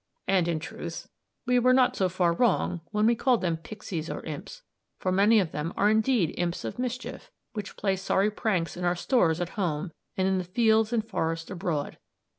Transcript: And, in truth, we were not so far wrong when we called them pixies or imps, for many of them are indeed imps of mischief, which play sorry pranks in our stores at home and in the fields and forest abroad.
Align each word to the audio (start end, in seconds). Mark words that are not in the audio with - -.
And, 0.27 0.47
in 0.47 0.57
truth, 0.57 1.07
we 1.45 1.59
were 1.59 1.75
not 1.75 1.95
so 1.95 2.09
far 2.09 2.33
wrong 2.33 2.81
when 2.89 3.05
we 3.05 3.13
called 3.13 3.41
them 3.41 3.55
pixies 3.55 4.09
or 4.09 4.25
imps, 4.25 4.63
for 4.99 5.11
many 5.11 5.39
of 5.39 5.51
them 5.51 5.71
are 5.77 5.91
indeed 5.91 6.33
imps 6.39 6.65
of 6.65 6.79
mischief, 6.79 7.29
which 7.53 7.77
play 7.77 7.95
sorry 7.95 8.31
pranks 8.31 8.75
in 8.75 8.83
our 8.83 8.95
stores 8.95 9.39
at 9.39 9.49
home 9.49 9.91
and 10.17 10.27
in 10.27 10.39
the 10.39 10.43
fields 10.43 10.91
and 10.91 11.07
forest 11.07 11.51
abroad. 11.51 11.99